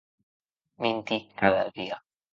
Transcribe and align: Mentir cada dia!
Mentir 0.81 1.21
cada 1.37 1.69
dia! 1.77 2.01